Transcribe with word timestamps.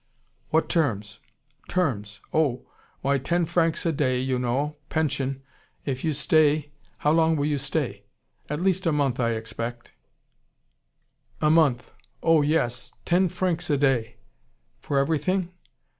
"What 0.49 0.67
terms?" 0.67 1.19
"Terms! 1.69 2.21
Oh! 2.33 2.65
Why, 3.01 3.19
ten 3.19 3.45
francs 3.45 3.85
a 3.85 3.91
day, 3.91 4.19
you 4.19 4.39
know, 4.39 4.77
pension 4.89 5.43
if 5.85 6.03
you 6.03 6.11
stay 6.11 6.71
How 6.97 7.11
long 7.11 7.35
will 7.35 7.45
you 7.45 7.59
stay?" 7.59 8.05
"At 8.49 8.61
least 8.63 8.87
a 8.87 8.91
month, 8.91 9.19
I 9.19 9.33
expect." 9.33 9.91
"A 11.39 11.51
month! 11.51 11.93
Oh 12.23 12.41
yes. 12.41 12.89
Yes, 12.95 12.99
ten 13.05 13.29
francs 13.29 13.69
a 13.69 13.77
day." 13.77 14.15
"For 14.79 14.97
everything?" 14.97 15.51